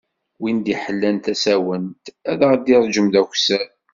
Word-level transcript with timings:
Win 0.39 0.57
d-iḥellan 0.59 1.17
tasawent 1.25 2.05
ad 2.31 2.41
ɣ-d-ireǧǧem 2.51 3.07
d 3.13 3.15
akessar. 3.21 3.67